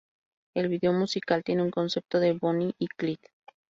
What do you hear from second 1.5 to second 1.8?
un